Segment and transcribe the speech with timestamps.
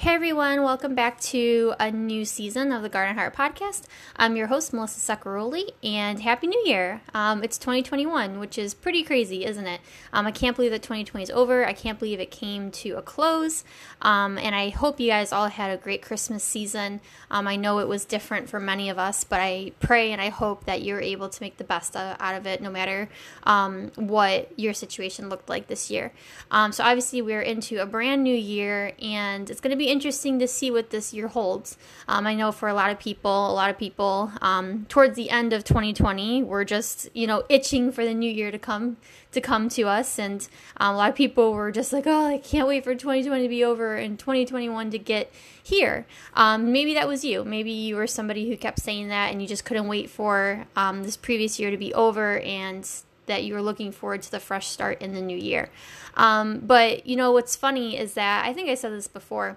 [0.00, 3.82] Hey everyone, welcome back to a new season of the Garden Heart Podcast.
[4.16, 7.02] I'm your host, Melissa Saccaroli, and Happy New Year!
[7.12, 9.82] Um, it's 2021, which is pretty crazy, isn't it?
[10.14, 11.66] Um, I can't believe that 2020 is over.
[11.66, 13.62] I can't believe it came to a close.
[14.00, 17.02] Um, and I hope you guys all had a great Christmas season.
[17.30, 20.30] Um, I know it was different for many of us, but I pray and I
[20.30, 23.10] hope that you're able to make the best out of it no matter
[23.42, 26.14] um, what your situation looked like this year.
[26.50, 30.38] Um, so, obviously, we're into a brand new year, and it's going to be interesting
[30.38, 31.76] to see what this year holds.
[32.06, 35.30] Um, I know for a lot of people, a lot of people um, towards the
[35.30, 38.96] end of 2020 were just you know itching for the new year to come
[39.32, 42.38] to come to us, and um, a lot of people were just like, oh, I
[42.38, 46.06] can't wait for 2020 to be over and 2021 to get here.
[46.34, 47.44] Um, maybe that was you.
[47.44, 51.02] Maybe you were somebody who kept saying that, and you just couldn't wait for um,
[51.02, 52.88] this previous year to be over and
[53.26, 55.70] that you were looking forward to the fresh start in the new year.
[56.16, 59.56] Um, but you know what's funny is that I think I said this before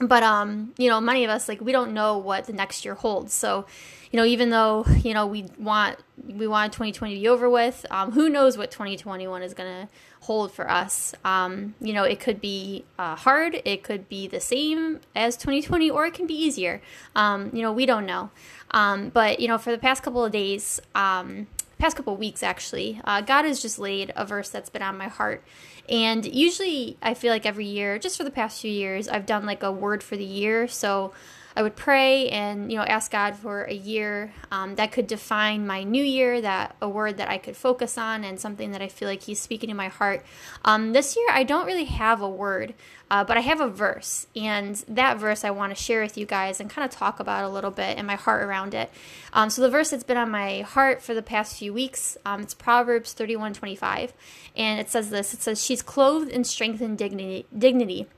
[0.00, 2.94] but um you know many of us like we don't know what the next year
[2.94, 3.32] holds.
[3.32, 3.66] So
[4.10, 7.84] you know even though you know we want we want 2020 to be over with
[7.90, 9.88] um, who knows what 2021 is going to
[10.20, 11.14] hold for us.
[11.24, 15.90] Um, you know it could be uh, hard it could be the same as 2020
[15.90, 16.80] or it can be easier.
[17.14, 18.30] Um, you know we don't know.
[18.70, 21.46] Um, but you know for the past couple of days um,
[21.78, 25.08] past couple weeks actually uh, god has just laid a verse that's been on my
[25.08, 25.44] heart
[25.88, 29.44] and usually, I feel like every year, just for the past few years, I've done
[29.44, 30.66] like a word for the year.
[30.66, 31.12] So
[31.56, 35.66] I would pray and you know ask God for a year um, that could define
[35.66, 38.88] my new year, that a word that I could focus on, and something that I
[38.88, 40.24] feel like He's speaking to my heart.
[40.64, 42.74] Um, this year, I don't really have a word,
[43.10, 46.26] uh, but I have a verse, and that verse I want to share with you
[46.26, 48.90] guys and kind of talk about a little bit and my heart around it.
[49.32, 52.40] Um, so the verse that's been on my heart for the past few weeks, um,
[52.40, 54.12] it's Proverbs thirty-one twenty-five,
[54.56, 58.08] and it says this: It says, "She's clothed in strength and dignity." dignity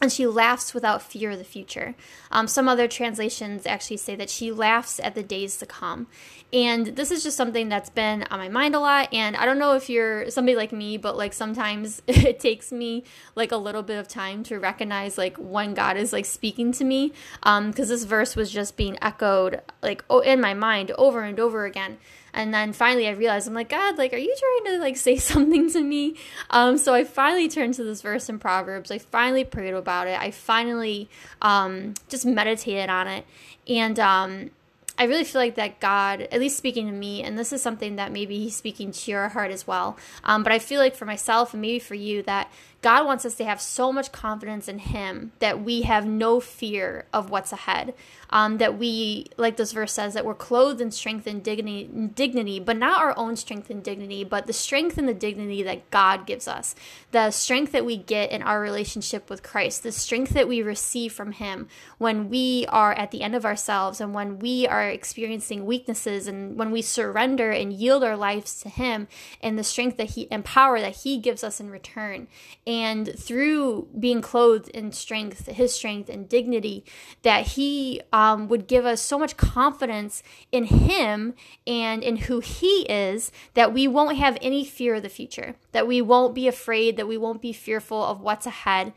[0.00, 1.94] and she laughs without fear of the future.
[2.30, 6.06] Um, some other translations actually say that she laughs at the days to come.
[6.52, 9.12] And this is just something that's been on my mind a lot.
[9.12, 13.04] And I don't know if you're somebody like me, but like sometimes it takes me
[13.34, 16.84] like a little bit of time to recognize like when God is like speaking to
[16.84, 17.12] me.
[17.42, 21.64] Um, because this verse was just being echoed like in my mind over and over
[21.64, 21.98] again.
[22.32, 25.16] And then finally I realized I'm like, God, like, are you trying to like say
[25.18, 26.16] something to me?
[26.50, 28.90] Um, so I finally turned to this verse in Proverbs.
[28.90, 30.18] I finally prayed about it.
[30.20, 31.08] I finally
[31.42, 33.26] um, just meditated on it.
[33.66, 34.50] And um,
[34.98, 37.96] I really feel like that God, at least speaking to me, and this is something
[37.96, 39.96] that maybe He's speaking to your heart as well.
[40.24, 42.50] Um, but I feel like for myself and maybe for you, that
[42.80, 47.06] God wants us to have so much confidence in Him that we have no fear
[47.12, 47.92] of what's ahead.
[48.30, 52.60] Um, that we, like this verse says, that we're clothed in strength and dignity, dignity,
[52.60, 56.26] but not our own strength and dignity, but the strength and the dignity that God
[56.26, 56.74] gives us.
[57.10, 61.14] The strength that we get in our relationship with Christ, the strength that we receive
[61.14, 65.64] from Him when we are at the end of ourselves and when we are experiencing
[65.64, 69.08] weaknesses and when we surrender and yield our lives to Him
[69.42, 72.28] and the strength that He and power that He gives us in return
[72.68, 76.84] and through being clothed in strength, his strength and dignity,
[77.22, 81.32] that he um, would give us so much confidence in him
[81.66, 85.86] and in who he is that we won't have any fear of the future, that
[85.86, 88.92] we won't be afraid, that we won't be fearful of what's ahead,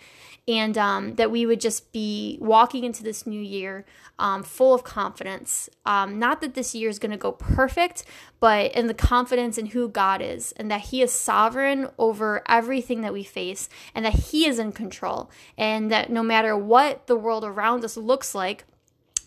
[0.48, 3.86] and um, that we would just be walking into this new year
[4.18, 5.70] um, full of confidence.
[5.86, 8.06] Um, not that this year is going to go perfect,
[8.40, 13.02] but in the confidence in who God is and that He is sovereign over everything
[13.02, 15.30] that we face and that He is in control.
[15.58, 18.66] And that no matter what the world around us looks like,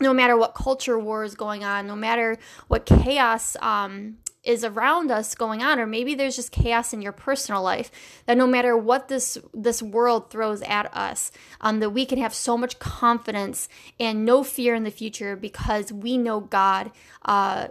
[0.01, 2.37] no matter what culture war is going on, no matter
[2.67, 7.13] what chaos um, is around us going on or maybe there's just chaos in your
[7.13, 7.91] personal life
[8.27, 12.35] that no matter what this this world throws at us um, that we can have
[12.35, 13.69] so much confidence
[13.99, 16.91] and no fear in the future because we know god
[17.25, 17.69] uh,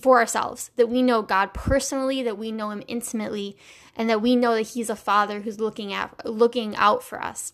[0.00, 3.56] for ourselves that we know god personally that we know him intimately
[3.96, 7.52] and that we know that he's a father who's looking at looking out for us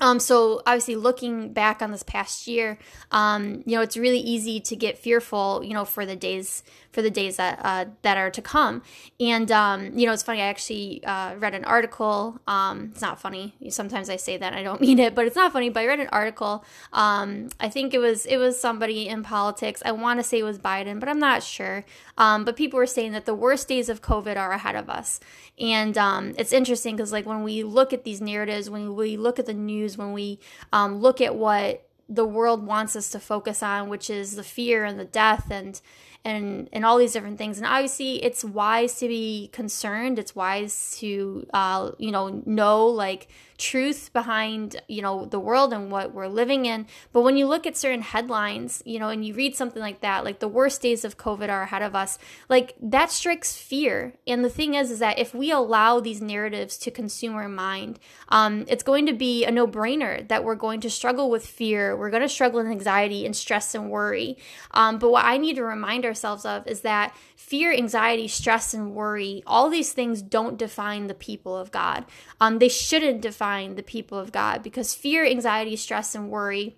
[0.00, 2.78] um, so obviously looking back on this past year,
[3.12, 7.02] um, you know, it's really easy to get fearful, you know, for the days for
[7.02, 8.82] the days that uh, that are to come.
[9.20, 10.40] And um, you know, it's funny.
[10.40, 12.40] I actually uh, read an article.
[12.46, 13.54] Um, it's not funny.
[13.68, 15.70] Sometimes I say that I don't mean it, but it's not funny.
[15.70, 16.64] But I read an article.
[16.92, 19.82] Um, I think it was it was somebody in politics.
[19.84, 21.84] I want to say it was Biden, but I'm not sure.
[22.16, 25.18] Um, but people were saying that the worst days of COVID are ahead of us,
[25.58, 25.96] and
[26.38, 29.54] it's interesting because like when we look at these narratives, when we look at the
[29.54, 30.40] news news, when we
[30.72, 34.84] um, look at what the world wants us to focus on, which is the fear
[34.84, 35.80] and the death and
[36.24, 37.58] and and all these different things.
[37.58, 40.18] And obviously it's wise to be concerned.
[40.18, 43.28] It's wise to uh, you know know like
[43.58, 46.86] truth behind you know the world and what we're living in.
[47.12, 50.24] But when you look at certain headlines you know and you read something like that
[50.24, 52.18] like the worst days of covid are ahead of us
[52.48, 54.14] like that strikes fear.
[54.26, 57.98] And the thing is is that if we allow these narratives to consume our mind
[58.28, 62.10] um, it's going to be a no-brainer that we're going to struggle with fear we're
[62.10, 64.36] going to struggle with anxiety and stress and worry.
[64.72, 67.14] Um, but what i need to remind ourselves of is that
[67.50, 72.04] fear anxiety stress and worry all these things don't define the people of god
[72.40, 76.76] um, they shouldn't define the people of God because fear, anxiety, stress, and worry,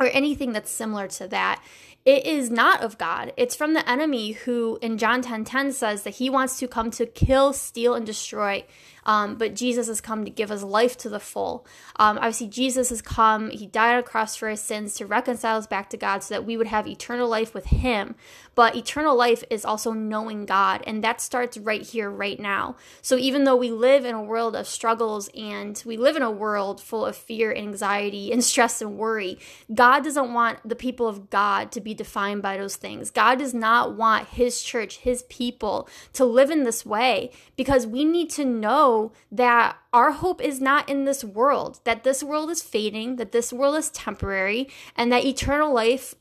[0.00, 1.62] or anything that's similar to that,
[2.04, 3.32] it is not of God.
[3.36, 6.90] It's from the enemy who in John 10 10 says that he wants to come
[6.92, 8.64] to kill, steal, and destroy.
[9.08, 11.66] Um, but Jesus has come to give us life to the full.
[11.96, 15.56] Um, obviously, Jesus has come, He died on a cross for our sins to reconcile
[15.56, 18.14] us back to God so that we would have eternal life with Him.
[18.54, 22.76] But eternal life is also knowing God, and that starts right here, right now.
[23.00, 26.30] So even though we live in a world of struggles and we live in a
[26.30, 29.38] world full of fear, and anxiety, and stress and worry,
[29.72, 33.10] God doesn't want the people of God to be defined by those things.
[33.10, 38.04] God does not want His church, His people to live in this way because we
[38.04, 38.97] need to know
[39.30, 43.52] that our hope is not in this world, that this world is fading, that this
[43.52, 46.14] world is temporary, and that eternal life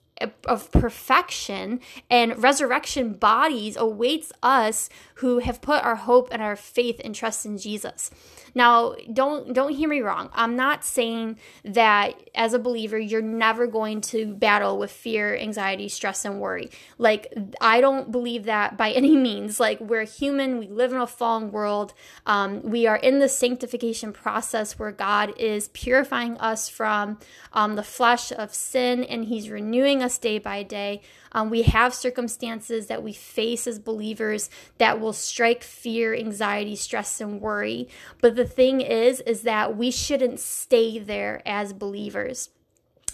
[0.46, 1.80] of perfection
[2.10, 7.46] and resurrection bodies awaits us who have put our hope and our faith and trust
[7.46, 8.12] in Jesus.
[8.56, 10.30] Now, don't don't hear me wrong.
[10.34, 15.90] I'm not saying that as a believer you're never going to battle with fear, anxiety,
[15.90, 16.72] stress and worry.
[16.98, 19.60] Like I don't believe that by any means.
[19.60, 21.94] Like we're human, we live in a fallen world.
[22.26, 27.20] Um, we are in the sanctification process where God is purifying us from
[27.54, 31.02] um, the flesh of sin and he's renewing us day by day.
[31.32, 37.20] Um, we have circumstances that we face as believers that will strike fear, anxiety, stress,
[37.20, 37.90] and worry.
[38.22, 42.50] But the thing is, is that we shouldn't stay there as believers.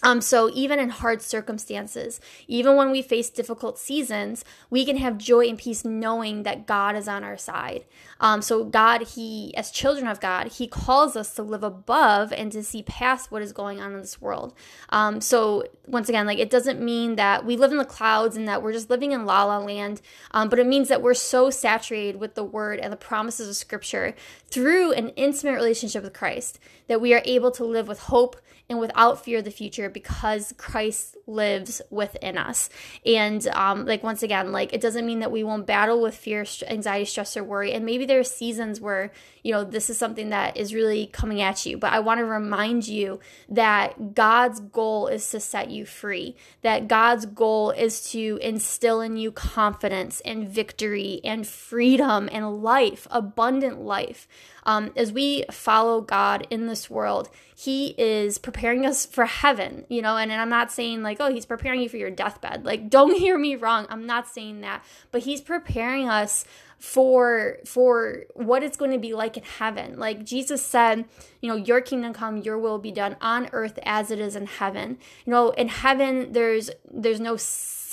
[0.04, 5.18] Um, so even in hard circumstances, even when we face difficult seasons, we can have
[5.18, 7.86] joy and peace knowing that God is on our side.
[8.20, 12.52] Um, so God, He, as children of God, He calls us to live above and
[12.52, 14.54] to see past what is going on in this world.
[14.90, 18.48] Um, so once again, like it doesn't mean that we live in the clouds and
[18.48, 20.02] that we're just living in la la land,
[20.32, 23.56] um, but it means that we're so saturated with the Word and the promises of
[23.56, 24.14] Scripture
[24.48, 28.36] through an intimate relationship with Christ that we are able to live with hope
[28.74, 32.70] and without fear of the future because Christ lives within us.
[33.06, 36.44] And um, like once again, like it doesn't mean that we won't battle with fear,
[36.68, 37.72] anxiety, stress, or worry.
[37.72, 39.12] And maybe there are seasons where
[39.44, 41.78] you know this is something that is really coming at you.
[41.78, 46.36] But I want to remind you that God's goal is to set you free.
[46.64, 53.08] That God's goal is to instill in you confidence and victory and freedom and life,
[53.12, 54.28] abundant life.
[54.66, 60.02] Um, as we follow God in this world, He is preparing us for heaven, you
[60.02, 60.18] know.
[60.18, 62.66] And, and I'm not saying like, oh, He's preparing you for your deathbed.
[62.66, 63.86] Like, don't hear me wrong.
[63.90, 64.84] I'm not saying that.
[65.12, 66.46] But He's preparing us
[66.84, 69.98] for for what it's going to be like in heaven.
[69.98, 71.06] Like Jesus said,
[71.40, 74.48] you know, your kingdom come, your will be done on earth as it is in
[74.48, 74.98] heaven.
[75.26, 77.38] You know, in heaven there's there's no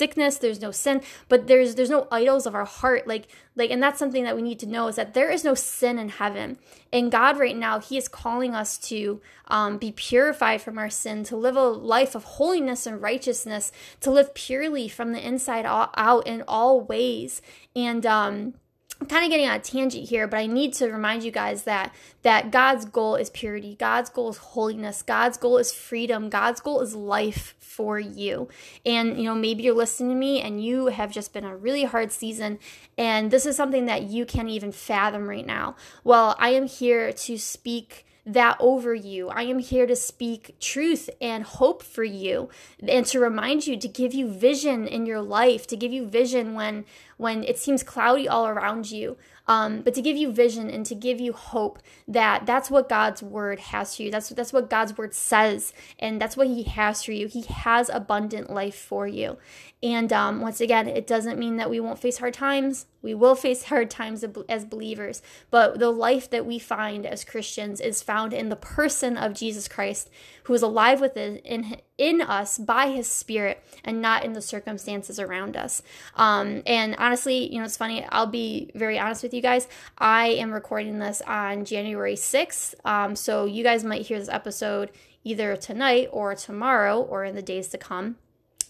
[0.00, 3.06] sickness, there's no sin, but there's there's no idols of our heart.
[3.06, 5.54] Like like and that's something that we need to know is that there is no
[5.54, 6.58] sin in heaven.
[6.92, 11.22] And God right now, He is calling us to um, be purified from our sin,
[11.24, 16.26] to live a life of holiness and righteousness, to live purely from the inside out
[16.26, 17.42] in all ways.
[17.76, 18.54] And um
[19.00, 21.64] I'm kind of getting on a tangent here, but I need to remind you guys
[21.64, 23.74] that that God's goal is purity.
[23.78, 25.00] God's goal is holiness.
[25.00, 26.28] God's goal is freedom.
[26.28, 28.48] God's goal is life for you.
[28.84, 31.84] And you know, maybe you're listening to me and you have just been a really
[31.84, 32.58] hard season
[32.98, 35.76] and this is something that you can't even fathom right now.
[36.04, 39.28] Well, I am here to speak that over you.
[39.28, 42.48] I am here to speak truth and hope for you
[42.86, 46.54] and to remind you to give you vision in your life, to give you vision
[46.54, 46.84] when
[47.16, 49.16] when it seems cloudy all around you.
[49.46, 53.22] Um, but to give you vision and to give you hope that that's what God's
[53.22, 54.10] word has for you.
[54.10, 57.26] That's that's what God's word says, and that's what He has for you.
[57.26, 59.38] He has abundant life for you.
[59.82, 62.86] And um, once again, it doesn't mean that we won't face hard times.
[63.02, 67.80] We will face hard times as believers, but the life that we find as Christians
[67.80, 70.10] is found in the person of Jesus Christ,
[70.44, 75.18] who is alive within in, in us by His Spirit, and not in the circumstances
[75.18, 75.82] around us.
[76.14, 78.04] Um, and honestly, you know, it's funny.
[78.10, 79.66] I'll be very honest with you guys.
[79.96, 84.90] I am recording this on January sixth, um, so you guys might hear this episode
[85.24, 88.16] either tonight or tomorrow or in the days to come.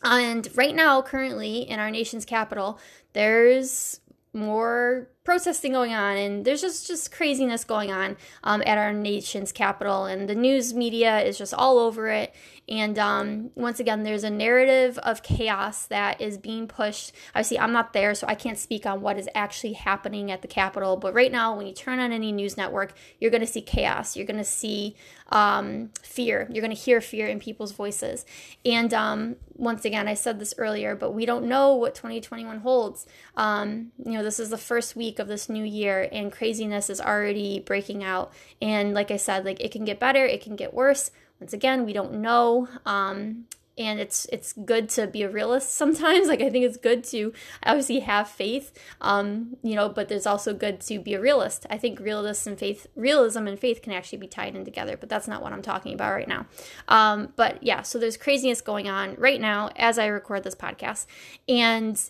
[0.03, 2.79] And right now, currently in our nation's capital,
[3.13, 4.01] there's
[4.33, 9.53] more protesting going on and there's just just craziness going on um, at our nation's
[9.53, 12.35] capital and the news media is just all over it
[12.71, 17.13] and um, once again there's a narrative of chaos that is being pushed.
[17.35, 20.49] Obviously i'm not there so i can't speak on what is actually happening at the
[20.49, 20.97] capitol.
[20.97, 24.17] But right now when you turn on any news network you're going to see chaos.
[24.17, 24.97] You're going to see
[25.31, 26.49] um, fear.
[26.51, 28.25] You're going to hear fear in people's voices.
[28.65, 33.07] And um, once again i said this earlier but we don't know what 2021 holds.
[33.37, 37.01] Um, you know this is the first week of this new year and craziness is
[37.01, 38.33] already breaking out.
[38.63, 41.85] And like i said like it can get better it can get worse once again
[41.85, 43.47] we don't know um,
[43.79, 46.29] and it's it's good to be a realist sometimes.
[46.29, 47.33] Like i think it's good to
[47.65, 51.67] obviously have faith um, you know but there's also good to be a realist.
[51.71, 55.09] I think realism and faith realism and faith can actually be tied in together but
[55.09, 56.47] that's not what i'm talking about right now.
[56.89, 61.07] Um, but yeah so there's craziness going on right now as i record this podcast.
[61.49, 62.01] And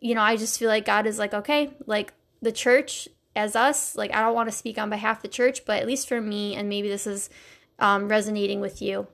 [0.00, 3.96] you know i just feel like god is like okay like the church as us,
[3.96, 6.20] like I don't want to speak on behalf of the church, but at least for
[6.20, 7.30] me, and maybe this is
[7.82, 9.08] um, resonating with you,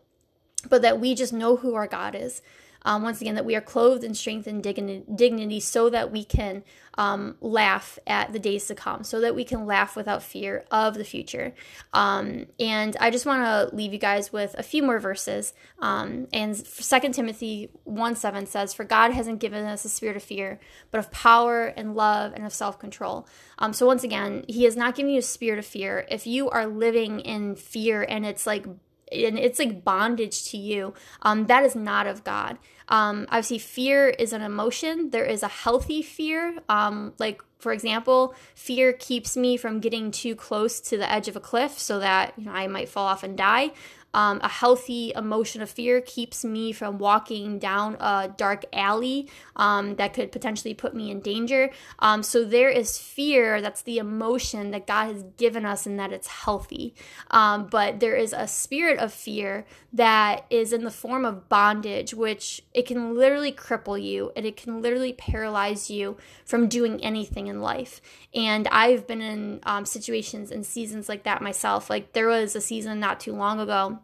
[0.69, 2.43] but that we just know who our God is
[2.89, 6.63] um, once again, that we are clothed in strength and dignity so that we can
[6.95, 10.95] um, laugh at the days to come, so that we can laugh without fear of
[10.95, 11.53] the future.
[11.93, 15.53] Um, and I just want to leave you guys with a few more verses.
[15.81, 20.23] Um, and 2 Timothy 1 7 says, For God hasn't given us a spirit of
[20.23, 20.59] fear,
[20.91, 23.29] but of power and love and of self control.
[23.59, 26.07] Um, so, once again, He has not given you a spirit of fear.
[26.11, 28.65] If you are living in fear and it's like
[29.13, 32.59] and it's like bondage to you, um, that is not of God.
[32.89, 35.11] Um, obviously, fear is an emotion.
[35.11, 36.59] There is a healthy fear.
[36.69, 41.37] Um, like, for example, fear keeps me from getting too close to the edge of
[41.37, 43.73] a cliff so that you know, I might fall off and die.
[44.15, 49.97] Um, a healthy emotion of fear keeps me from walking down a dark alley um,
[49.97, 51.71] that could potentially put me in danger.
[51.99, 53.61] Um, so there is fear.
[53.61, 56.95] That's the emotion that God has given us and that it's healthy.
[57.31, 62.15] Um, but there is a spirit of fear that is in the form of bondage,
[62.15, 67.47] which it can literally cripple you and it can literally paralyze you from doing anything
[67.47, 68.01] in life.
[68.35, 71.91] And I've been in um, situations and seasons like that myself.
[71.91, 74.01] Like there was a season not too long ago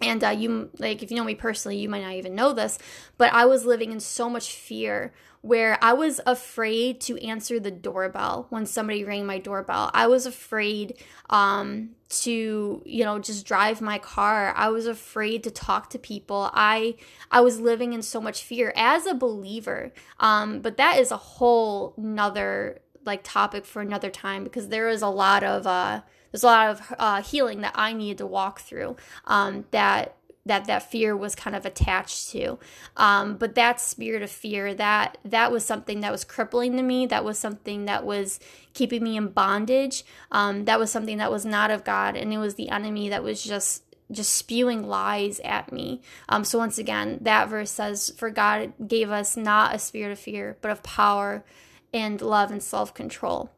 [0.00, 2.78] and uh, you like if you know me personally you might not even know this
[3.16, 5.12] but i was living in so much fear
[5.42, 9.90] where i was afraid to answer the doorbell when somebody rang my doorbell.
[9.94, 10.94] I was afraid
[11.30, 14.52] um, to you know just drive my car.
[14.56, 16.50] I was afraid to talk to people.
[16.52, 16.96] I
[17.30, 19.92] i was living in so much fear as a believer.
[20.20, 25.02] Um, but that is a whole nother like topic for another time because there is
[25.02, 26.00] a lot of uh
[26.30, 30.14] there's a lot of uh, healing that I needed to walk through um, that
[30.44, 32.58] that that fear was kind of attached to
[32.96, 37.04] um, but that spirit of fear that that was something that was crippling to me
[37.06, 38.38] that was something that was
[38.72, 42.38] keeping me in bondage um, that was something that was not of god and it
[42.38, 46.00] was the enemy that was just just spewing lies at me.
[46.28, 50.18] Um, so once again, that verse says, "For God gave us not a spirit of
[50.18, 51.44] fear, but of power
[51.92, 53.50] and love and self control."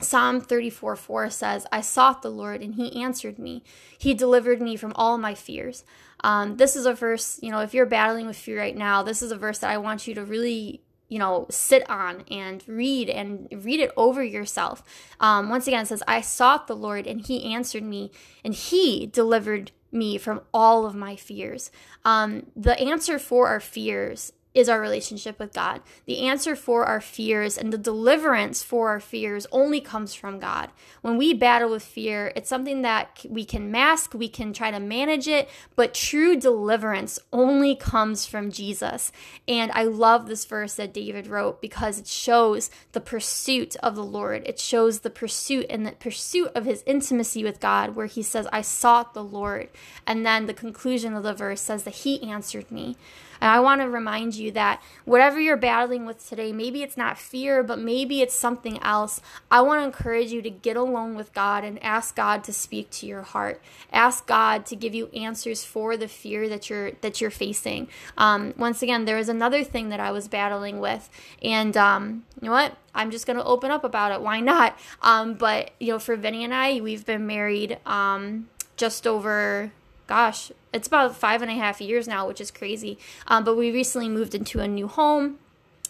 [0.00, 3.62] Psalm 34 4 says, I sought the Lord and he answered me.
[3.98, 5.84] He delivered me from all my fears.
[6.22, 9.22] Um, this is a verse, you know, if you're battling with fear right now, this
[9.22, 13.08] is a verse that I want you to really, you know, sit on and read
[13.08, 14.82] and read it over yourself.
[15.18, 18.10] Um, once again, it says, I sought the Lord and he answered me
[18.44, 21.70] and he delivered me from all of my fears.
[22.04, 25.80] Um, the answer for our fears is our relationship with God.
[26.06, 30.70] The answer for our fears and the deliverance for our fears only comes from God.
[31.02, 34.80] When we battle with fear, it's something that we can mask, we can try to
[34.80, 39.12] manage it, but true deliverance only comes from Jesus.
[39.46, 44.04] And I love this verse that David wrote because it shows the pursuit of the
[44.04, 44.42] Lord.
[44.46, 48.48] It shows the pursuit and the pursuit of his intimacy with God, where he says,
[48.52, 49.68] I sought the Lord.
[50.06, 52.96] And then the conclusion of the verse says that he answered me.
[53.40, 57.18] And I want to remind you that whatever you're battling with today, maybe it's not
[57.18, 59.20] fear, but maybe it's something else.
[59.50, 62.90] I want to encourage you to get alone with God and ask God to speak
[62.90, 63.62] to your heart.
[63.92, 67.88] Ask God to give you answers for the fear that you're that you're facing.
[68.18, 71.08] Um, once again, there is another thing that I was battling with,
[71.42, 72.76] and um, you know what?
[72.94, 74.20] I'm just gonna open up about it.
[74.20, 74.78] Why not?
[75.02, 79.72] Um, but you know, for Vinny and I, we've been married um, just over
[80.10, 82.98] gosh, it's about five and a half years now, which is crazy.
[83.28, 85.38] Um, but we recently moved into a new home.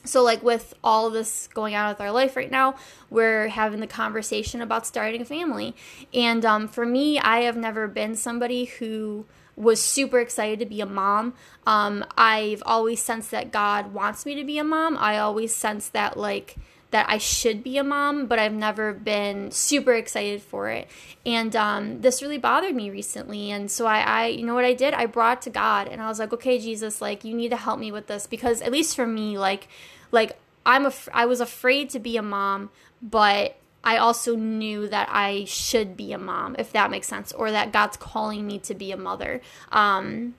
[0.05, 2.75] So, like, with all this going on with our life right now,
[3.09, 5.75] we're having the conversation about starting a family.
[6.13, 9.25] And um, for me, I have never been somebody who
[9.57, 11.33] was super excited to be a mom.
[11.67, 14.99] Um, I've always sensed that God wants me to be a mom.
[14.99, 16.57] I always sense that like
[16.91, 20.89] that I should be a mom, but I've never been super excited for it.
[21.25, 23.51] And um, this really bothered me recently.
[23.51, 24.95] And so I, I, you know what I did?
[24.95, 27.79] I brought to God and I was like, okay, Jesus, like you need to help
[27.79, 29.69] me with this because at least for me, like,
[30.11, 32.71] like I'm a, I was afraid to be a mom,
[33.01, 37.51] but I also knew that I should be a mom, if that makes sense, or
[37.51, 39.41] that God's calling me to be a mother.
[39.73, 40.35] Um,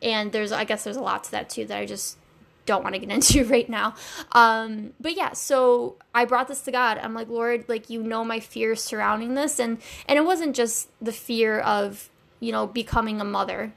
[0.00, 2.16] and there's, I guess, there's a lot to that too that I just
[2.68, 3.94] don't want to get into right now.
[4.32, 6.98] Um, but yeah, so I brought this to God.
[6.98, 10.88] I'm like, Lord, like you know my fears surrounding this, and and it wasn't just
[11.02, 13.72] the fear of you know becoming a mother,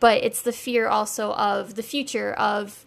[0.00, 2.84] but it's the fear also of the future of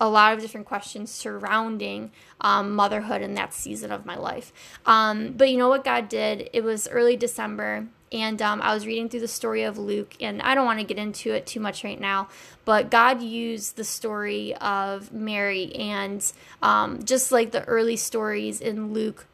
[0.00, 2.10] a lot of different questions surrounding
[2.40, 4.52] um, motherhood in that season of my life.
[4.84, 6.50] Um, but you know what God did?
[6.52, 10.40] It was early December, and um, I was reading through the story of Luke, and
[10.42, 12.28] I don't want to get into it too much right now,
[12.64, 16.32] but God used the story of Mary and
[16.62, 19.26] um, just like the early stories in Luke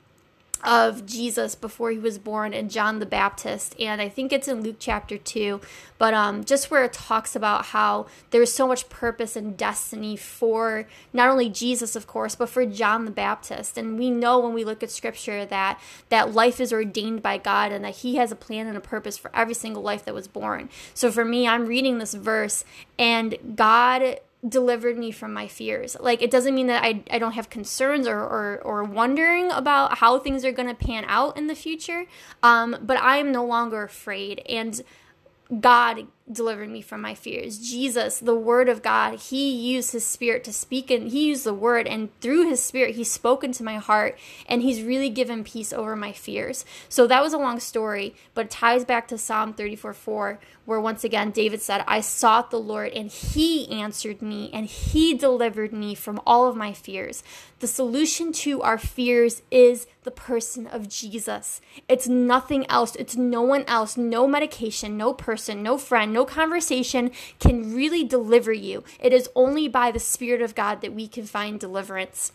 [0.62, 3.74] of Jesus before he was born and John the Baptist.
[3.78, 5.60] And I think it's in Luke chapter 2,
[5.98, 10.86] but um, just where it talks about how there's so much purpose and destiny for
[11.12, 13.78] not only Jesus, of course, but for John the Baptist.
[13.78, 17.72] And we know when we look at scripture that that life is ordained by God
[17.72, 20.28] and that he has a plan and a purpose for every single life that was
[20.28, 20.68] born.
[20.94, 22.64] So for me, I'm reading this verse
[22.98, 25.96] and God delivered me from my fears.
[26.00, 29.98] Like it doesn't mean that I, I don't have concerns or, or, or wondering about
[29.98, 32.06] how things are going to pan out in the future.
[32.42, 34.42] Um, but I am no longer afraid.
[34.48, 34.80] And
[35.60, 37.58] God delivered me from my fears.
[37.58, 41.54] Jesus, the Word of God, He used His Spirit to speak, and He used the
[41.54, 45.72] Word, and through His Spirit, He spoke into my heart, and He's really given peace
[45.72, 46.64] over my fears.
[46.88, 50.80] So that was a long story, but it ties back to Psalm 34 4, where
[50.80, 55.72] once again David said, I sought the Lord, and He answered me, and He delivered
[55.72, 57.22] me from all of my fears.
[57.60, 61.60] The solution to our fears is the person of Jesus.
[61.88, 66.26] It's nothing else, it's no one else, no medication, no person, no friend, no no
[66.26, 68.84] conversation can really deliver you.
[69.00, 72.32] It is only by the Spirit of God that we can find deliverance.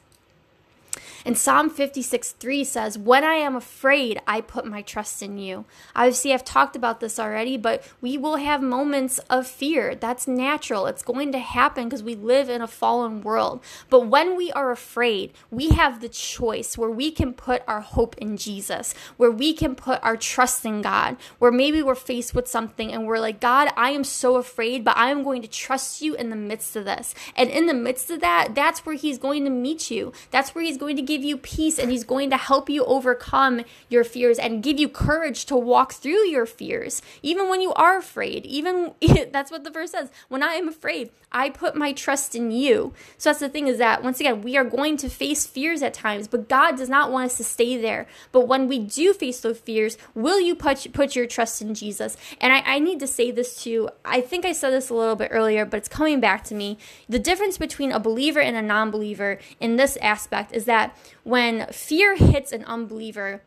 [1.26, 5.66] And Psalm 56 3 says, When I am afraid, I put my trust in you.
[5.96, 9.96] Obviously, I've talked about this already, but we will have moments of fear.
[9.96, 10.86] That's natural.
[10.86, 13.64] It's going to happen because we live in a fallen world.
[13.90, 18.18] But when we are afraid, we have the choice where we can put our hope
[18.18, 22.48] in Jesus, where we can put our trust in God, where maybe we're faced with
[22.48, 26.02] something and we're like, God, I am so afraid, but I am going to trust
[26.02, 27.16] you in the midst of this.
[27.36, 30.14] And in the midst of that, that's where He's going to meet you.
[30.32, 32.84] That's where He's going to give give you peace and He's going to help you
[32.84, 37.74] overcome your fears and give you courage to walk through your fears, even when you
[37.74, 38.46] are afraid.
[38.46, 38.94] Even
[39.32, 40.10] that's what the verse says.
[40.28, 42.94] When I am afraid, I put my trust in you.
[43.18, 45.94] So that's the thing is that once again, we are going to face fears at
[45.94, 48.08] times, but God does not want us to stay there.
[48.32, 52.18] But when we do face those fears, will you put, put your trust in Jesus?
[52.42, 53.90] And I, I need to say this too.
[54.04, 56.78] I think I said this a little bit earlier, but it's coming back to me.
[57.08, 60.75] The difference between a believer and a non believer in this aspect is that
[61.24, 63.44] when fear hits an unbeliever,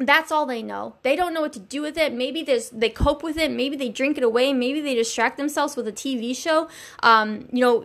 [0.00, 0.94] that's all they know.
[1.02, 2.12] They don't know what to do with it.
[2.12, 3.50] Maybe they cope with it.
[3.50, 4.52] Maybe they drink it away.
[4.52, 6.68] Maybe they distract themselves with a TV show.
[7.02, 7.84] Um, you know,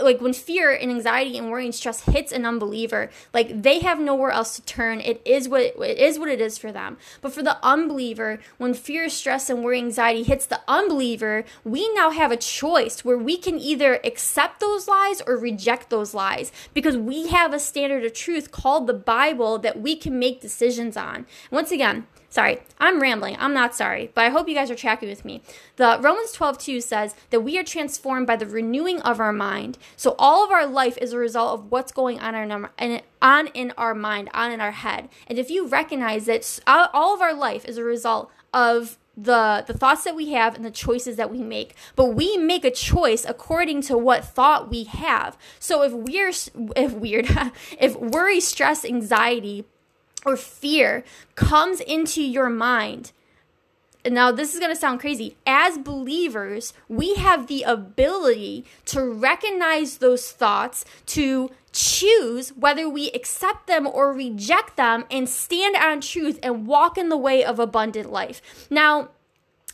[0.00, 4.00] like when fear and anxiety and worry and stress hits an unbeliever, like they have
[4.00, 5.00] nowhere else to turn.
[5.00, 6.96] It is what it is what it is for them.
[7.20, 12.10] But for the unbeliever, when fear, stress, and worry, anxiety hits the unbeliever, we now
[12.10, 16.96] have a choice where we can either accept those lies or reject those lies because
[16.96, 21.24] we have a standard of truth called the Bible that we can make decisions on.
[21.52, 23.36] Once again, sorry, I'm rambling.
[23.38, 25.42] I'm not sorry, but I hope you guys are tracking with me.
[25.76, 29.76] The Romans 12 2 says that we are transformed by the renewing of our mind.
[29.94, 32.70] So all of our life is a result of what's going on in our,
[33.20, 35.10] on in our mind, on in our head.
[35.26, 39.74] And if you recognize that all of our life is a result of the the
[39.74, 43.26] thoughts that we have and the choices that we make but we make a choice
[43.28, 46.32] according to what thought we have so if we're
[46.74, 47.28] if weird
[47.78, 49.66] if worry stress anxiety
[50.24, 51.04] or fear
[51.34, 53.12] comes into your mind,
[54.04, 55.36] now this is going to sound crazy.
[55.46, 63.66] As believers, we have the ability to recognize those thoughts, to choose whether we accept
[63.66, 68.10] them or reject them, and stand on truth and walk in the way of abundant
[68.10, 68.66] life.
[68.68, 69.10] Now,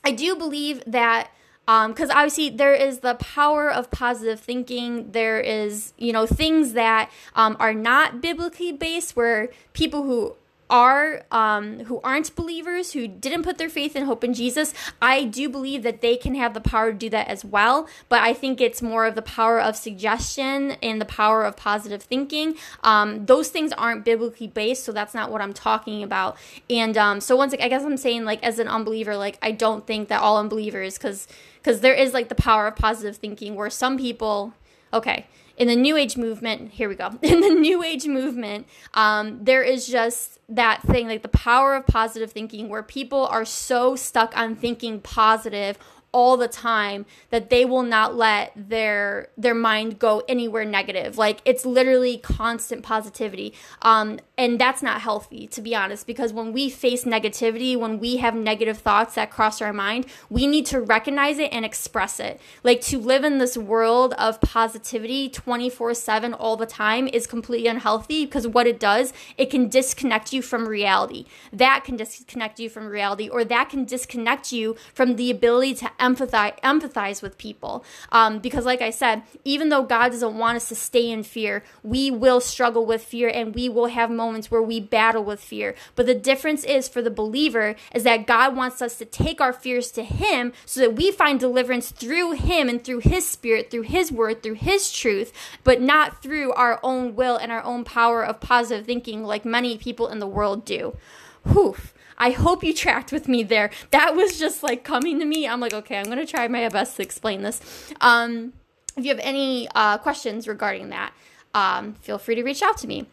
[0.04, 1.30] I do believe that
[1.68, 6.72] because um, obviously there is the power of positive thinking there is you know things
[6.72, 10.34] that um, are not biblically based where people who
[10.70, 15.24] are um, who aren't believers, who didn't put their faith and hope in Jesus, I
[15.24, 17.88] do believe that they can have the power to do that as well.
[18.08, 22.02] But I think it's more of the power of suggestion and the power of positive
[22.02, 22.56] thinking.
[22.82, 26.36] Um, those things aren't biblically based, so that's not what I'm talking about.
[26.68, 29.52] And um, so once again, I guess I'm saying like as an unbeliever, like I
[29.52, 31.28] don't think that all unbelievers, because
[31.68, 34.54] because there is like the power of positive thinking where some people,
[34.90, 35.26] okay
[35.58, 37.08] in the new age movement here we go.
[37.22, 41.86] In the new age movement um, there is just that thing like the power of
[41.86, 45.76] positive thinking where people are so stuck on thinking positive
[46.18, 51.16] all the time that they will not let their their mind go anywhere negative.
[51.16, 53.54] Like it's literally constant positivity.
[53.82, 58.16] Um and that's not healthy to be honest because when we face negativity when we
[58.16, 62.40] have negative thoughts that cross our mind we need to recognize it and express it.
[62.64, 68.24] Like to live in this world of positivity 24/7 all the time is completely unhealthy
[68.24, 71.26] because what it does it can disconnect you from reality.
[71.52, 75.90] That can disconnect you from reality or that can disconnect you from the ability to
[76.08, 77.84] empathize empathize with people.
[78.10, 81.62] Um, because like i said even though god doesn't want us to stay in fear
[81.82, 85.74] we will struggle with fear and we will have moments where we battle with fear.
[85.94, 89.52] But the difference is for the believer is that god wants us to take our
[89.52, 93.82] fears to him so that we find deliverance through him and through his spirit through
[93.82, 95.32] his word through his truth
[95.64, 99.76] but not through our own will and our own power of positive thinking like many
[99.76, 100.96] people in the world do.
[101.44, 101.76] Whew.
[102.18, 103.70] I hope you tracked with me there.
[103.90, 105.48] That was just like coming to me.
[105.48, 107.60] I'm like, okay, I'm going to try my best to explain this.
[108.00, 108.52] Um,
[108.96, 111.12] if you have any uh, questions regarding that,
[111.54, 113.06] um, feel free to reach out to me.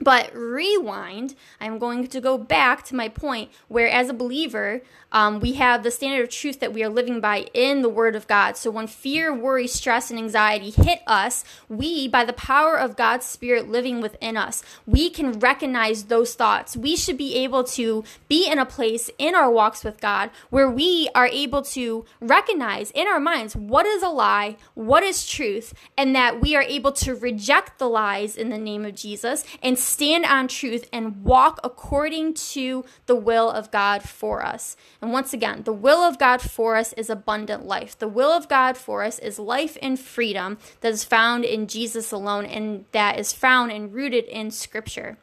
[0.00, 5.40] But rewind, I'm going to go back to my point where, as a believer, um,
[5.40, 8.26] we have the standard of truth that we are living by in the Word of
[8.26, 8.56] God.
[8.56, 13.24] So when fear, worry, stress, and anxiety hit us, we, by the power of God's
[13.24, 16.76] Spirit living within us, we can recognize those thoughts.
[16.76, 20.68] We should be able to be in a place in our walks with God where
[20.68, 25.72] we are able to recognize in our minds what is a lie, what is truth,
[25.96, 29.78] and that we are able to reject the lies in the name of Jesus and
[29.86, 34.76] stand on truth and walk according to the will of God for us.
[35.00, 37.98] And once again, the will of God for us is abundant life.
[37.98, 42.12] The will of God for us is life and freedom that is found in Jesus
[42.12, 45.18] alone and that is found and rooted in Scripture.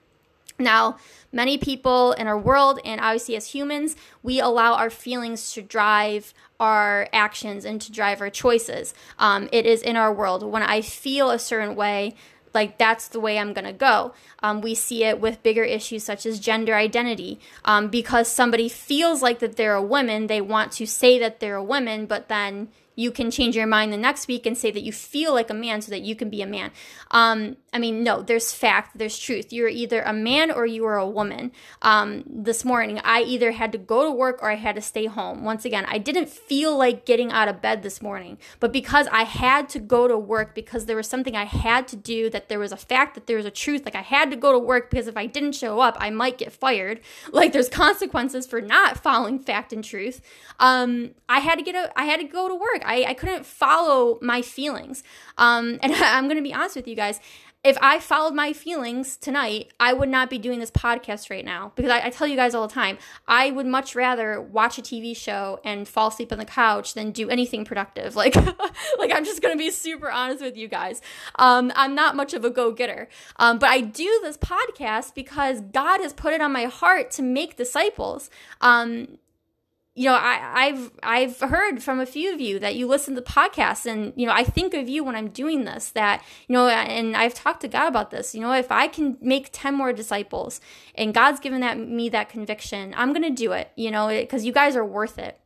[0.60, 0.97] Now,
[1.32, 6.34] many people in our world, and obviously as humans, we allow our feelings to drive
[6.60, 8.93] our actions and to drive our choices.
[9.17, 10.43] Um, it is in our world.
[10.43, 12.15] When I feel a certain way,
[12.54, 14.13] like that's the way I'm going to go.
[14.42, 17.39] Um, we see it with bigger issues such as gender identity.
[17.66, 21.56] Um, because somebody feels like that they're a woman, they want to say that they're
[21.56, 24.84] a woman, but then you can change your mind the next week and say that
[24.84, 26.72] you feel like a man so that you can be a man.
[27.12, 29.52] Um, I mean, no, there's fact, there's truth.
[29.52, 31.52] You're either a man or you are a woman.
[31.82, 35.08] Um, this morning, I either had to go to work or I had to stay
[35.08, 35.44] home.
[35.44, 39.24] Once again, I didn't feel like getting out of bed this morning, but because I
[39.24, 42.60] had to go to work, because there was something I had to do, that there
[42.60, 44.90] was a fact, that there was a truth, like I had to go to work
[44.90, 47.00] because if I didn't show up, I might get fired.
[47.32, 50.22] Like there's consequences for not following fact and truth.
[50.60, 52.83] Um, I had to get a, I had to go to work.
[52.86, 55.04] I, I couldn't follow my feelings.
[55.38, 57.19] Um, and I'm going to be honest with you guys.
[57.63, 61.72] If I followed my feelings tonight, I would not be doing this podcast right now
[61.78, 64.82] because I, I tell you guys all the time, I would much rather watch a
[64.82, 68.17] TV show and fall asleep on the couch than do anything productive.
[68.24, 71.02] Like, like I'm just gonna be super honest with you guys.
[71.36, 75.60] Um, I'm not much of a go getter, um, but I do this podcast because
[75.60, 78.30] God has put it on my heart to make disciples.
[78.62, 79.17] Um,
[79.96, 83.22] you know, I, have I've heard from a few of you that you listen to
[83.22, 85.92] podcasts, and you know, I think of you when I'm doing this.
[85.92, 88.34] That you know, and I've talked to God about this.
[88.34, 90.60] You know, if I can make ten more disciples,
[90.96, 93.72] and God's given that me that conviction, I'm gonna do it.
[93.76, 95.40] You know, because you guys are worth it.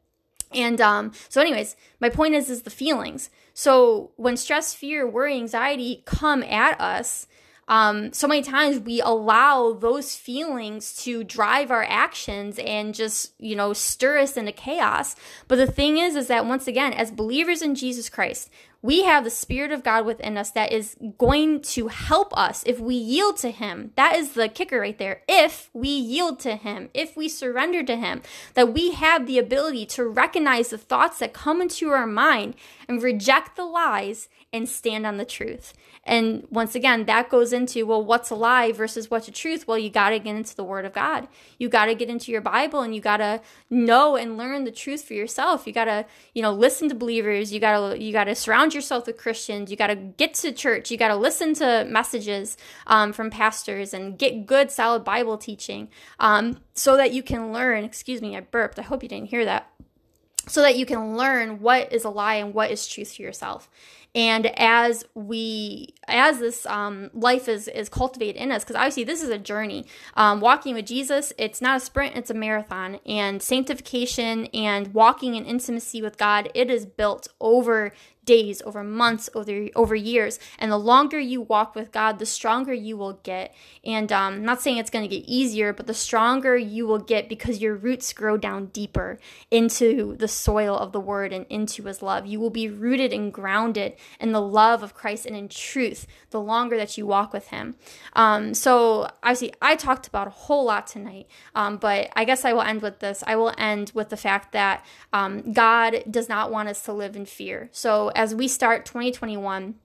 [0.54, 3.30] And um, so, anyways, my point is, is the feelings.
[3.54, 7.28] So when stress, fear, worry, anxiety come at us,
[7.67, 13.56] um, so many times we allow those feelings to drive our actions and just you
[13.56, 15.15] know stir us into chaos
[15.47, 18.49] but the thing is is that once again as believers in jesus christ
[18.82, 22.80] we have the Spirit of God within us that is going to help us if
[22.80, 23.91] we yield to Him.
[23.95, 25.23] That is the kicker right there.
[25.27, 28.21] If we yield to Him, if we surrender to Him,
[28.53, 32.56] that we have the ability to recognize the thoughts that come into our mind
[32.88, 35.73] and reject the lies and stand on the truth.
[36.04, 39.67] And once again, that goes into well, what's a lie versus what's a truth?
[39.67, 41.28] Well, you got to get into the Word of God.
[41.58, 44.71] You got to get into your Bible and you got to know and learn the
[44.71, 45.67] truth for yourself.
[45.67, 47.52] You got to, you know, listen to believers.
[47.52, 49.69] You got to, you got to surround yourself with Christians.
[49.69, 50.89] You got to get to church.
[50.89, 55.89] You got to listen to messages um, from pastors and get good, solid Bible teaching
[56.19, 57.84] um, so that you can learn.
[57.84, 58.80] Excuse me, I burped.
[58.80, 59.69] I hope you didn't hear that
[60.48, 63.70] so that you can learn what is a lie and what is truth for yourself.
[64.16, 69.22] And as we as this um, life is is cultivated in us because obviously this
[69.22, 69.86] is a journey.
[70.16, 73.00] Um, walking with jesus it's not a sprint it's a marathon.
[73.06, 77.94] And sanctification and walking in intimacy with god it is built over
[78.28, 80.38] days, over months, over over years.
[80.60, 83.56] And the longer you walk with God, the stronger you will get.
[83.84, 87.00] And um, I'm not saying it's going to get easier, but the stronger you will
[87.00, 89.18] get because your roots grow down deeper
[89.50, 92.28] into the soil of the Word and into His love.
[92.28, 96.42] You will be rooted and grounded in the love of Christ and in truth the
[96.42, 97.76] longer that you walk with Him.
[98.13, 102.52] Um, so obviously, I talked about a whole lot tonight, um, but I guess I
[102.52, 103.24] will end with this.
[103.26, 107.16] I will end with the fact that um, God does not want us to live
[107.16, 107.70] in fear.
[107.72, 109.75] So as we start 2021,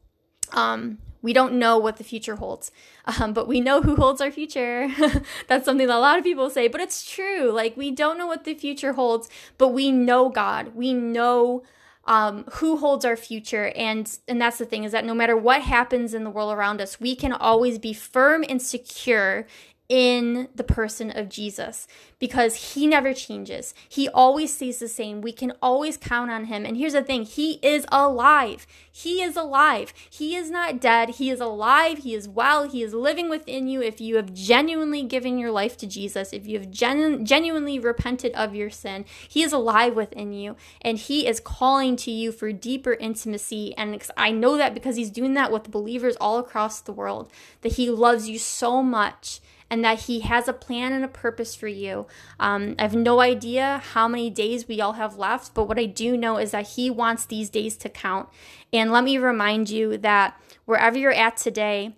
[0.52, 2.72] um, we don't know what the future holds,
[3.04, 4.88] um, but we know who holds our future.
[5.46, 7.52] That's something that a lot of people say, but it's true.
[7.52, 10.74] Like, we don't know what the future holds, but we know God.
[10.74, 11.62] We know
[12.04, 15.62] um, who holds our future and and that's the thing is that no matter what
[15.62, 19.46] happens in the world around us we can always be firm and secure
[19.92, 21.87] in the person of Jesus
[22.18, 23.74] because he never changes.
[23.87, 25.20] He always stays the same.
[25.20, 26.64] We can always count on him.
[26.64, 28.66] And here's the thing He is alive.
[28.90, 29.92] He is alive.
[30.09, 31.11] He is not dead.
[31.11, 31.98] He is alive.
[31.98, 32.66] He is well.
[32.66, 33.83] He is living within you.
[33.83, 38.33] If you have genuinely given your life to Jesus, if you have genu- genuinely repented
[38.33, 40.57] of your sin, He is alive within you.
[40.81, 43.76] And He is calling to you for deeper intimacy.
[43.76, 47.72] And I know that because He's doing that with believers all across the world, that
[47.72, 51.66] He loves you so much and that He has a plan and a purpose for
[51.66, 52.06] you.
[52.38, 55.87] Um, I have no idea how many days we all have left, but what I
[55.87, 58.28] do know is that He wants these days to count.
[58.70, 61.96] And let me remind you that wherever you're at today,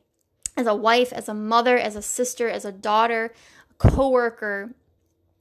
[0.56, 3.34] as a wife, as a mother, as a sister, as a daughter,
[3.68, 4.70] a coworker,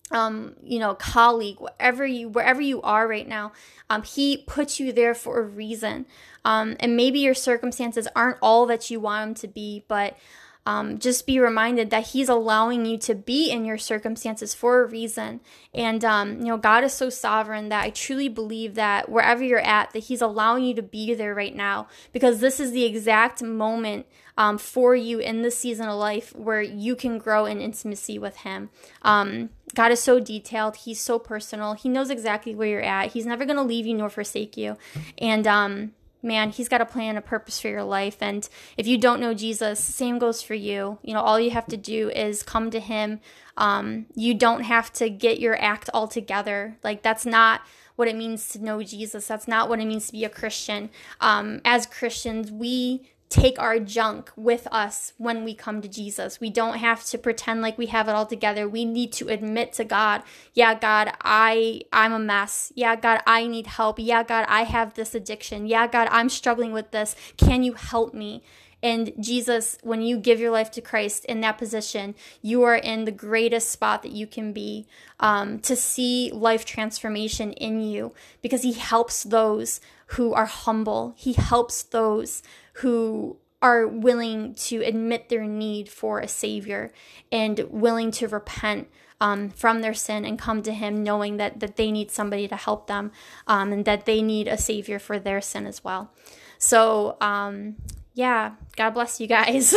[0.09, 3.51] um, you know, colleague, wherever you wherever you are right now,
[3.91, 6.07] um, he puts you there for a reason.
[6.43, 10.17] Um, and maybe your circumstances aren't all that you want them to be, but
[10.65, 14.87] um, just be reminded that He's allowing you to be in your circumstances for a
[14.87, 15.41] reason.
[15.73, 19.59] And, um, you know, God is so sovereign that I truly believe that wherever you're
[19.59, 23.43] at, that He's allowing you to be there right now because this is the exact
[23.43, 24.05] moment
[24.37, 28.37] um, for you in this season of life where you can grow in intimacy with
[28.37, 28.69] Him.
[29.01, 30.77] Um, God is so detailed.
[30.77, 31.73] He's so personal.
[31.73, 33.11] He knows exactly where you're at.
[33.11, 34.77] He's never going to leave you nor forsake you.
[35.17, 35.91] And, um,
[36.23, 38.17] man, he's got a plan, a purpose for your life.
[38.21, 40.97] And if you don't know Jesus, same goes for you.
[41.03, 43.19] You know, all you have to do is come to him.
[43.57, 46.77] Um, you don't have to get your act all together.
[46.83, 47.61] Like, that's not
[47.95, 49.27] what it means to know Jesus.
[49.27, 50.89] That's not what it means to be a Christian.
[51.21, 56.39] Um, as Christians, we take our junk with us when we come to Jesus.
[56.39, 58.69] We don't have to pretend like we have it all together.
[58.69, 60.21] We need to admit to God,
[60.53, 62.71] yeah, God, I I'm a mess.
[62.75, 63.97] Yeah, God, I need help.
[63.97, 65.65] Yeah, God, I have this addiction.
[65.65, 67.15] Yeah, God, I'm struggling with this.
[67.35, 68.43] Can you help me?
[68.83, 73.05] And Jesus, when you give your life to Christ in that position, you are in
[73.05, 74.85] the greatest spot that you can be
[75.19, 79.81] um, to see life transformation in you because He helps those
[80.13, 81.13] who are humble.
[81.17, 86.91] He helps those who are willing to admit their need for a savior
[87.31, 88.89] and willing to repent
[89.21, 92.57] um, from their sin and come to him knowing that, that they need somebody to
[92.57, 93.11] help them
[93.47, 96.11] um, and that they need a savior for their sin as well.
[96.57, 97.77] So um,
[98.13, 99.73] yeah god bless you guys.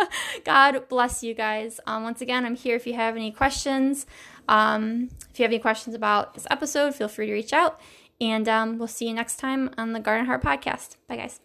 [0.44, 1.80] God bless you guys.
[1.86, 4.06] Um, once again i'm here if you have any questions.
[4.48, 7.80] Um, if you have any questions about this episode feel free to reach out
[8.20, 10.96] and um, we'll see you next time on the garden heart podcast.
[11.08, 11.40] Bye guys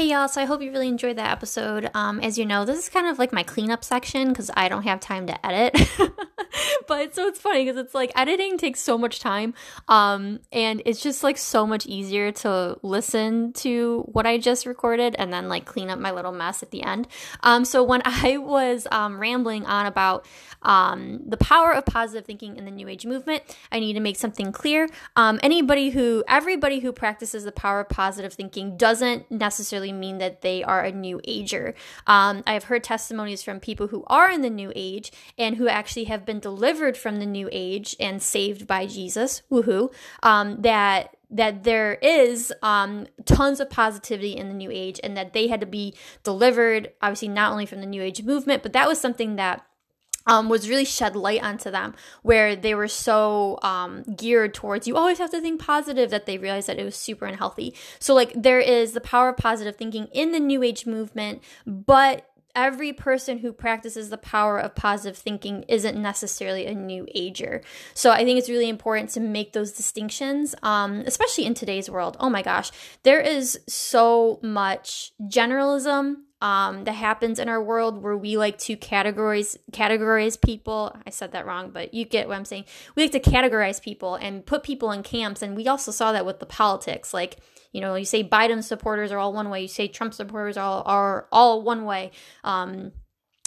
[0.00, 1.90] Hey y'all, so I hope you really enjoyed that episode.
[1.92, 4.84] Um, as you know, this is kind of like my cleanup section because I don't
[4.84, 5.76] have time to edit.
[6.88, 9.52] but so it's funny because it's like editing takes so much time.
[9.88, 15.16] Um, and it's just like so much easier to listen to what I just recorded
[15.18, 17.06] and then like clean up my little mess at the end.
[17.42, 20.26] Um, so when I was um, rambling on about
[20.62, 24.16] um, the power of positive thinking in the New Age movement, I need to make
[24.16, 24.88] something clear.
[25.16, 30.42] Um, anybody who, everybody who practices the power of positive thinking doesn't necessarily mean that
[30.42, 31.74] they are a new ager.
[32.06, 36.04] Um, I've heard testimonies from people who are in the new age and who actually
[36.04, 41.62] have been delivered from the new age and saved by Jesus, woohoo, um, that that
[41.62, 45.66] there is um, tons of positivity in the new age and that they had to
[45.66, 49.64] be delivered obviously not only from the new age movement but that was something that
[50.26, 54.96] um, was really shed light onto them where they were so um, geared towards you
[54.96, 58.32] always have to think positive that they realized that it was super unhealthy so like
[58.34, 63.38] there is the power of positive thinking in the new age movement but every person
[63.38, 67.62] who practices the power of positive thinking isn't necessarily a new ager.
[67.94, 72.16] So I think it's really important to make those distinctions, um, especially in today's world.
[72.20, 72.70] Oh my gosh,
[73.02, 78.76] there is so much generalism um, that happens in our world where we like to
[78.76, 80.96] categorize categorize people.
[81.06, 82.64] I said that wrong, but you get what I'm saying.
[82.94, 86.24] We like to categorize people and put people in camps, and we also saw that
[86.24, 87.12] with the politics.
[87.12, 87.38] Like
[87.72, 90.64] you know, you say Biden supporters are all one way, you say Trump supporters are
[90.64, 92.10] all, are all one way.
[92.42, 92.92] Um,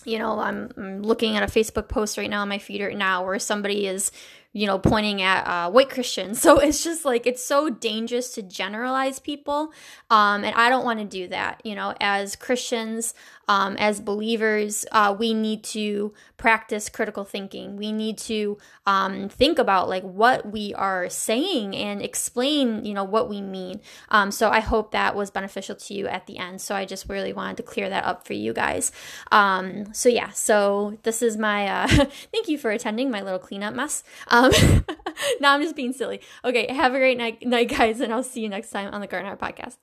[0.05, 2.97] you know, I'm, I'm looking at a Facebook post right now on my feed right
[2.97, 4.11] now where somebody is
[4.53, 6.41] you know, pointing at uh, white Christians.
[6.43, 9.71] So it's just like it's so dangerous to generalize people,
[10.09, 11.61] um, and I don't want to do that.
[11.63, 13.13] You know, as Christians,
[13.47, 17.77] um, as believers, uh, we need to practice critical thinking.
[17.77, 23.03] We need to um, think about like what we are saying and explain, you know,
[23.03, 23.81] what we mean.
[24.09, 26.61] Um, so I hope that was beneficial to you at the end.
[26.61, 28.91] So I just really wanted to clear that up for you guys.
[29.31, 31.87] Um, so yeah, so this is my uh,
[32.31, 34.03] thank you for attending my little cleanup mess.
[34.27, 34.51] Um,
[35.39, 36.21] now I'm just being silly.
[36.45, 39.07] Okay, have a great night, night, guys, and I'll see you next time on the
[39.07, 39.77] Garden Heart Podcast.